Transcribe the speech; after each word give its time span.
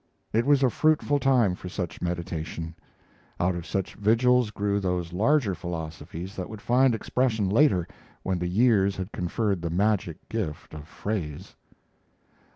It 0.33 0.47
was 0.47 0.63
a 0.63 0.69
fruitful 0.71 1.19
time 1.19 1.53
for 1.53 1.69
such 1.69 2.01
meditation; 2.01 2.73
out 3.39 3.53
of 3.53 3.67
such 3.67 3.93
vigils 3.93 4.49
grew 4.49 4.79
those 4.79 5.13
larger 5.13 5.53
philosophies 5.53 6.35
that 6.35 6.49
would 6.49 6.59
find 6.59 6.95
expression 6.95 7.47
later, 7.47 7.87
when 8.23 8.39
the 8.39 8.47
years 8.49 8.95
had 8.95 9.11
conferred 9.11 9.61
the 9.61 9.69
magic 9.69 10.27
gift 10.27 10.73
of 10.73 10.87
phrase. 10.87 11.55